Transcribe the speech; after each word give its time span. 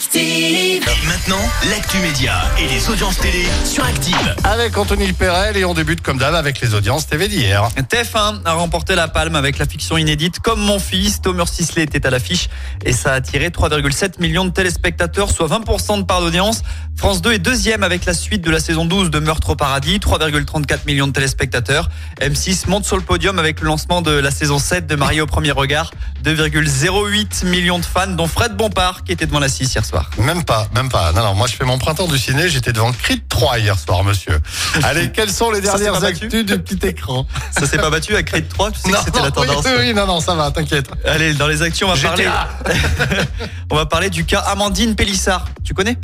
Active. 0.00 0.82
Et 0.88 1.06
maintenant, 1.06 1.42
l'actu 1.68 1.98
média 1.98 2.32
et 2.58 2.66
les 2.68 2.88
audiences 2.88 3.18
télé 3.18 3.44
sur 3.66 3.84
Active. 3.84 4.34
Avec 4.44 4.74
Anthony 4.78 5.12
Perel 5.12 5.58
et 5.58 5.66
on 5.66 5.74
débute 5.74 6.00
comme 6.00 6.16
d'hab 6.16 6.34
avec 6.34 6.58
les 6.62 6.74
audiences 6.74 7.06
TV 7.06 7.28
d'hier. 7.28 7.68
TF1 7.76 8.40
a 8.46 8.54
remporté 8.54 8.94
la 8.94 9.08
palme 9.08 9.36
avec 9.36 9.58
la 9.58 9.66
fiction 9.66 9.98
inédite 9.98 10.40
Comme 10.40 10.58
mon 10.58 10.78
fils. 10.78 11.20
Thomas 11.20 11.44
Sisley 11.44 11.82
était 11.82 12.06
à 12.06 12.10
l'affiche 12.10 12.48
et 12.82 12.94
ça 12.94 13.12
a 13.12 13.16
attiré 13.16 13.50
3,7 13.50 14.22
millions 14.22 14.46
de 14.46 14.50
téléspectateurs, 14.50 15.30
soit 15.30 15.48
20% 15.48 15.98
de 15.98 16.04
part 16.04 16.22
d'audience. 16.22 16.62
France 16.96 17.20
2 17.20 17.32
est 17.32 17.38
deuxième 17.38 17.82
avec 17.82 18.06
la 18.06 18.14
suite 18.14 18.40
de 18.40 18.50
la 18.50 18.60
saison 18.60 18.86
12 18.86 19.10
de 19.10 19.18
Meurtre 19.18 19.50
au 19.50 19.56
paradis, 19.56 19.98
3,34 19.98 20.86
millions 20.86 21.08
de 21.08 21.12
téléspectateurs. 21.12 21.90
M6 22.22 22.70
monte 22.70 22.86
sur 22.86 22.96
le 22.96 23.02
podium 23.02 23.38
avec 23.38 23.60
le 23.60 23.66
lancement 23.66 24.00
de 24.00 24.12
la 24.12 24.30
saison 24.30 24.58
7 24.58 24.86
de 24.86 24.96
Marie 24.96 25.20
au 25.20 25.26
premier 25.26 25.50
regard, 25.50 25.92
2,08 26.24 27.44
millions 27.46 27.78
de 27.78 27.84
fans, 27.84 28.06
dont 28.06 28.26
Fred 28.26 28.56
Bompard 28.56 29.04
qui 29.04 29.12
était 29.12 29.26
devant 29.26 29.40
la 29.40 29.50
6 29.50 29.74
hier 29.74 29.84
soir. 29.84 29.89
Même 30.18 30.44
pas, 30.44 30.66
même 30.74 30.88
pas. 30.88 31.12
Non, 31.12 31.22
non, 31.22 31.34
moi 31.34 31.46
je 31.46 31.56
fais 31.56 31.64
mon 31.64 31.78
printemps 31.78 32.06
du 32.06 32.18
ciné, 32.18 32.48
j'étais 32.48 32.72
devant 32.72 32.92
Creed 32.92 33.26
3 33.28 33.58
hier 33.58 33.78
soir, 33.78 34.04
monsieur. 34.04 34.38
Allez, 34.82 35.10
quelles 35.10 35.30
sont 35.32 35.50
les 35.50 35.60
dernières 35.60 36.02
actus 36.02 36.44
du 36.44 36.58
petit 36.58 36.86
écran? 36.86 37.26
Ça 37.58 37.66
s'est 37.66 37.78
pas 37.78 37.90
battu 37.90 38.14
à 38.16 38.22
Creed 38.22 38.48
3, 38.48 38.70
tu 38.72 38.80
sais 38.80 38.90
que 38.90 38.98
c'était 39.04 39.22
la 39.22 39.30
tendance. 39.30 39.64
oui, 39.64 39.72
oui, 39.78 39.94
non, 39.94 40.06
non, 40.06 40.20
ça 40.20 40.34
va, 40.34 40.50
t'inquiète. 40.50 40.88
Allez, 41.04 41.34
dans 41.34 41.46
les 41.46 41.62
actions, 41.62 41.88
on 41.88 41.94
va 41.94 41.96
GTA. 41.96 42.48
parler. 42.64 42.80
on 43.70 43.76
va 43.76 43.86
parler 43.86 44.10
du 44.10 44.24
cas 44.24 44.40
Amandine 44.40 44.94
Pélissard. 44.94 45.46
Tu 45.64 45.74
connais? 45.74 45.96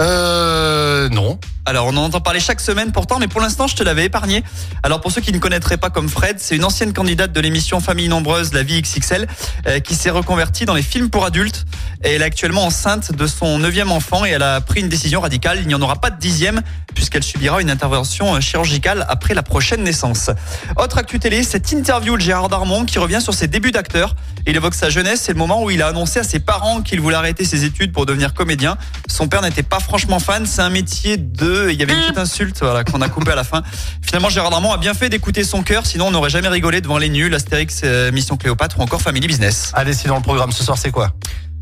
Euh, 0.00 1.08
non. 1.10 1.38
Alors, 1.64 1.86
on 1.86 1.96
en 1.96 2.04
entend 2.04 2.20
parler 2.20 2.40
chaque 2.40 2.60
semaine 2.60 2.90
pourtant, 2.90 3.20
mais 3.20 3.28
pour 3.28 3.40
l'instant, 3.40 3.68
je 3.68 3.76
te 3.76 3.84
l'avais 3.84 4.06
épargné. 4.06 4.42
Alors, 4.82 5.00
pour 5.00 5.12
ceux 5.12 5.20
qui 5.20 5.32
ne 5.32 5.38
connaîtraient 5.38 5.76
pas 5.76 5.90
comme 5.90 6.08
Fred, 6.08 6.40
c'est 6.40 6.56
une 6.56 6.64
ancienne 6.64 6.92
candidate 6.92 7.32
de 7.32 7.40
l'émission 7.40 7.78
Famille 7.78 8.08
Nombreuse, 8.08 8.52
La 8.52 8.64
Vie 8.64 8.82
XXL, 8.82 9.28
euh, 9.68 9.78
qui 9.78 9.94
s'est 9.94 10.10
reconvertie 10.10 10.64
dans 10.64 10.74
les 10.74 10.82
films 10.82 11.08
pour 11.08 11.24
adultes. 11.24 11.64
Et 12.02 12.14
elle 12.14 12.22
est 12.22 12.24
actuellement 12.24 12.64
enceinte 12.64 13.12
de 13.12 13.26
son 13.28 13.60
neuvième 13.60 13.92
enfant 13.92 14.24
et 14.24 14.30
elle 14.30 14.42
a 14.42 14.60
pris 14.60 14.80
une 14.80 14.88
décision 14.88 15.20
radicale. 15.20 15.58
Il 15.60 15.68
n'y 15.68 15.74
en 15.76 15.82
aura 15.82 16.00
pas 16.00 16.10
de 16.10 16.18
dixième, 16.18 16.62
puisqu'elle 16.96 17.22
subira 17.22 17.62
une 17.62 17.70
intervention 17.70 18.34
euh, 18.34 18.40
chirurgicale 18.40 19.06
après 19.08 19.34
la 19.34 19.44
prochaine 19.44 19.84
naissance. 19.84 20.30
Autre 20.76 20.98
actu 20.98 21.20
télé, 21.20 21.44
cette 21.44 21.70
interview 21.70 22.16
de 22.16 22.22
Gérard 22.22 22.48
Darmon 22.48 22.86
qui 22.86 22.98
revient 22.98 23.20
sur 23.20 23.34
ses 23.34 23.46
débuts 23.46 23.70
d'acteur. 23.70 24.16
Il 24.48 24.56
évoque 24.56 24.74
sa 24.74 24.90
jeunesse, 24.90 25.20
c'est 25.22 25.32
le 25.32 25.38
moment 25.38 25.62
où 25.62 25.70
il 25.70 25.80
a 25.80 25.86
annoncé 25.86 26.18
à 26.18 26.24
ses 26.24 26.40
parents 26.40 26.82
qu'il 26.82 27.00
voulait 27.00 27.14
arrêter 27.14 27.44
ses 27.44 27.64
études 27.64 27.92
pour 27.92 28.04
devenir 28.04 28.34
comédien. 28.34 28.76
Son 29.06 29.28
père 29.28 29.42
n'était 29.42 29.62
pas 29.62 29.78
franchement 29.78 30.18
fan, 30.18 30.44
c'est 30.44 30.62
un 30.62 30.70
métier 30.70 31.16
de... 31.16 31.51
Il 31.70 31.78
y 31.78 31.82
avait 31.82 31.92
une 31.92 32.00
petite 32.00 32.18
insulte 32.18 32.58
voilà, 32.60 32.84
qu'on 32.84 33.00
a 33.00 33.08
coupé 33.08 33.32
à 33.32 33.34
la 33.36 33.44
fin. 33.44 33.62
Finalement, 34.02 34.28
Gérard 34.30 34.50
Darmon 34.50 34.72
a 34.72 34.78
bien 34.78 34.94
fait 34.94 35.08
d'écouter 35.08 35.44
son 35.44 35.62
cœur, 35.62 35.86
sinon 35.86 36.08
on 36.08 36.10
n'aurait 36.10 36.30
jamais 36.30 36.48
rigolé 36.48 36.80
devant 36.80 36.98
les 36.98 37.08
nuls, 37.08 37.34
Astérix, 37.34 37.80
euh, 37.84 38.12
Mission 38.12 38.36
Cléopâtre 38.36 38.78
ou 38.78 38.82
encore 38.82 39.02
Family 39.02 39.26
Business. 39.26 39.70
Allez, 39.74 39.94
sinon 39.94 40.16
le 40.16 40.22
programme 40.22 40.52
ce 40.52 40.64
soir, 40.64 40.78
c'est 40.78 40.90
quoi? 40.90 41.12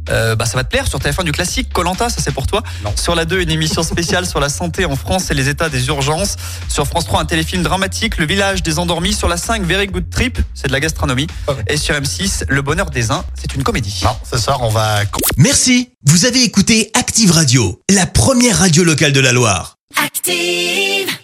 Euh, 0.09 0.35
bah, 0.35 0.47
ça 0.47 0.57
va 0.57 0.65
te 0.65 0.71
plaire 0.71 0.87
sur 0.87 0.99
TF1 0.99 1.25
du 1.25 1.33
classique 1.33 1.73
Colanta, 1.73 2.09
ça 2.09 2.21
c'est 2.21 2.33
pour 2.33 2.47
toi. 2.47 2.63
Non. 2.85 2.93
Sur 2.97 3.15
la 3.15 3.25
2, 3.25 3.41
une 3.41 3.51
émission 3.51 3.83
spéciale 3.83 4.27
sur 4.27 4.41
la 4.41 4.49
santé 4.49 4.85
en 4.85 4.97
France 4.97 5.31
et 5.31 5.35
les 5.35 5.49
états 5.49 5.69
des 5.69 5.89
urgences. 5.89 6.37
Sur 6.69 6.87
France 6.87 7.05
3, 7.07 7.21
un 7.21 7.25
téléfilm 7.25 7.63
dramatique, 7.63 8.19
Le 8.19 8.27
village 8.27 8.63
des 8.63 8.79
endormis. 8.79 9.13
Sur 9.13 9.29
la 9.29 9.37
5, 9.37 9.63
Very 9.63 9.87
Good 9.87 10.11
Trip, 10.11 10.39
c'est 10.55 10.69
de 10.69 10.73
la 10.73 10.81
gastronomie. 10.81 11.27
Et 11.69 11.77
sur 11.77 11.95
M6, 11.95 12.45
Le 12.49 12.63
bonheur 12.63 12.91
des 12.91 13.11
uns, 13.11 13.25
c'est 13.35 13.55
une 13.55 13.63
comédie. 13.63 14.01
Non, 14.05 14.17
ce 14.29 14.39
soir, 14.39 14.59
on 14.63 14.71
va 14.71 15.01
Merci, 15.37 15.91
vous 16.05 16.25
avez 16.25 16.43
écouté 16.43 16.91
Active 16.95 17.31
Radio, 17.31 17.81
la 17.91 18.07
première 18.07 18.59
radio 18.59 18.85
locale 18.85 19.13
de 19.13 19.21
la 19.21 19.33
Loire. 19.33 19.80
Active. 20.23 21.20